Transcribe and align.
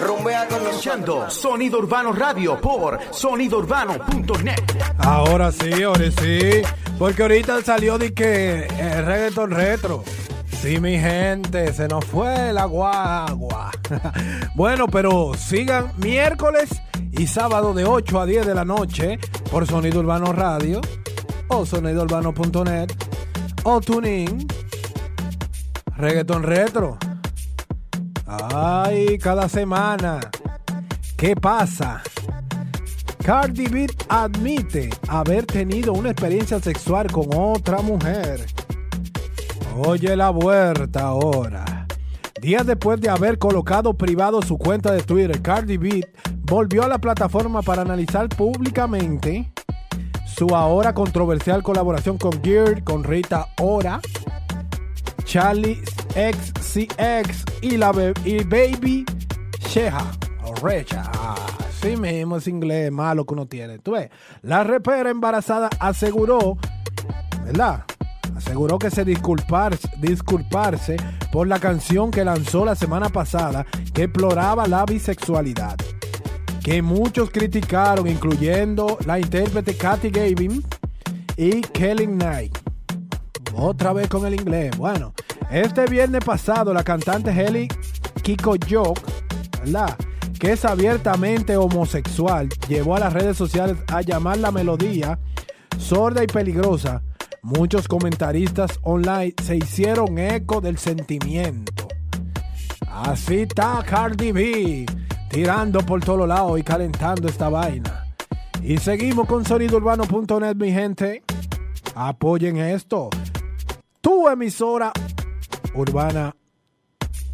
rumbea 0.00 0.48
con 0.48 0.66
Escuchando 0.66 1.30
Sonido 1.30 1.78
Urbano 1.78 2.12
Radio 2.12 2.60
por 2.60 2.98
sonidourbano.net. 3.10 4.62
Ahora 4.98 5.52
sí, 5.52 5.82
ahora 5.82 6.10
sí. 6.10 6.62
Porque 6.98 7.22
ahorita 7.22 7.62
salió 7.62 7.98
de 7.98 8.12
que 8.12 8.66
el 8.66 9.06
reggaeton 9.06 9.50
retro. 9.50 10.04
Sí, 10.60 10.78
mi 10.80 10.98
gente, 10.98 11.72
se 11.72 11.88
nos 11.88 12.04
fue 12.04 12.52
la 12.52 12.64
guagua. 12.64 13.70
bueno, 14.54 14.86
pero 14.88 15.32
sigan 15.34 15.92
miércoles 15.96 16.70
y 17.12 17.26
sábado 17.26 17.72
de 17.72 17.84
8 17.84 18.20
a 18.20 18.26
10 18.26 18.46
de 18.46 18.54
la 18.54 18.64
noche 18.64 19.18
por 19.50 19.66
Sonido 19.66 20.00
Urbano 20.00 20.32
Radio 20.32 20.80
o 21.48 21.64
sonidourbano.net 21.64 22.92
o 23.64 23.80
TuneIn. 23.80 24.46
Reggaeton 25.96 26.42
retro. 26.42 26.98
Ay, 28.32 29.18
cada 29.18 29.48
semana. 29.48 30.20
¿Qué 31.16 31.34
pasa? 31.34 32.00
Cardi 33.24 33.66
B 33.66 33.88
admite 34.08 34.88
haber 35.08 35.46
tenido 35.46 35.92
una 35.92 36.10
experiencia 36.10 36.60
sexual 36.60 37.10
con 37.10 37.26
otra 37.34 37.82
mujer. 37.82 38.46
Oye 39.76 40.14
la 40.14 40.30
vuelta 40.30 41.06
ahora. 41.06 41.88
Días 42.40 42.64
después 42.64 43.00
de 43.00 43.10
haber 43.10 43.38
colocado 43.38 43.94
privado 43.94 44.40
su 44.42 44.56
cuenta 44.56 44.92
de 44.92 45.02
Twitter, 45.02 45.42
Cardi 45.42 45.76
B 45.76 46.08
volvió 46.42 46.84
a 46.84 46.88
la 46.88 46.98
plataforma 46.98 47.62
para 47.62 47.82
analizar 47.82 48.28
públicamente 48.28 49.52
su 50.24 50.54
ahora 50.54 50.94
controversial 50.94 51.64
colaboración 51.64 52.16
con 52.16 52.42
Gear, 52.44 52.84
con 52.84 53.02
Rita 53.02 53.48
Ora, 53.58 54.00
Charlie 55.24 55.82
XCX 56.10 57.44
y 57.62 57.76
la 57.76 57.92
y 58.24 58.42
Baby 58.44 59.04
Sheha 59.68 60.10
o 60.44 60.54
Recha. 60.56 61.10
Así 61.68 61.96
mismo 61.96 62.36
es 62.36 62.46
inglés 62.46 62.92
malo 62.92 63.24
que 63.24 63.34
uno 63.34 63.46
tiene. 63.46 63.78
Tú 63.78 63.92
ves, 63.92 64.10
la 64.42 64.64
repera 64.64 65.10
embarazada 65.10 65.70
aseguró, 65.78 66.58
¿verdad? 67.44 67.84
Aseguró 68.36 68.78
que 68.78 68.90
se 68.90 69.04
disculpar, 69.04 69.78
disculparse 69.98 70.96
por 71.32 71.46
la 71.46 71.58
canción 71.58 72.10
que 72.10 72.24
lanzó 72.24 72.64
la 72.64 72.74
semana 72.74 73.08
pasada 73.08 73.66
que 73.94 74.04
exploraba 74.04 74.66
la 74.66 74.84
bisexualidad. 74.84 75.76
Que 76.62 76.82
muchos 76.82 77.30
criticaron, 77.30 78.06
incluyendo 78.06 78.98
la 79.06 79.18
intérprete 79.18 79.76
Kathy 79.76 80.10
Gavin 80.10 80.62
y 81.36 81.60
Kelly 81.60 82.06
Knight. 82.06 82.58
Otra 83.54 83.92
vez 83.92 84.08
con 84.08 84.26
el 84.26 84.34
inglés. 84.34 84.76
Bueno, 84.76 85.14
este 85.50 85.86
viernes 85.86 86.24
pasado 86.24 86.72
la 86.72 86.84
cantante 86.84 87.30
Helly 87.30 87.68
Kiko 88.22 88.54
Joke, 88.68 89.02
¿verdad? 89.60 89.96
Que 90.38 90.52
es 90.52 90.64
abiertamente 90.64 91.56
homosexual, 91.56 92.48
llevó 92.68 92.96
a 92.96 93.00
las 93.00 93.12
redes 93.12 93.36
sociales 93.36 93.76
a 93.88 94.00
llamar 94.00 94.38
la 94.38 94.50
melodía 94.50 95.18
sorda 95.78 96.22
y 96.22 96.26
peligrosa. 96.26 97.02
Muchos 97.42 97.88
comentaristas 97.88 98.78
online 98.82 99.34
se 99.42 99.56
hicieron 99.56 100.18
eco 100.18 100.60
del 100.60 100.78
sentimiento. 100.78 101.88
Así 102.86 103.40
está 103.40 103.82
Cardi 103.84 104.30
B, 104.32 104.86
tirando 105.30 105.80
por 105.80 106.00
todos 106.04 106.28
lados 106.28 106.58
y 106.58 106.62
calentando 106.62 107.28
esta 107.28 107.48
vaina. 107.48 108.04
Y 108.62 108.76
seguimos 108.76 109.26
con 109.26 109.44
sonidourbano.net, 109.44 110.54
mi 110.54 110.70
gente. 110.70 111.22
Apoyen 111.94 112.58
esto. 112.58 113.08
Tu 114.02 114.28
emisora 114.28 114.92
urbana 115.74 116.36